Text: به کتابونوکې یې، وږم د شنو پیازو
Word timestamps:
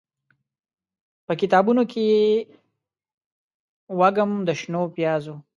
به 1.25 1.33
کتابونوکې 1.41 2.01
یې، 2.11 2.25
وږم 3.99 4.31
د 4.47 4.49
شنو 4.59 4.81
پیازو 4.95 5.35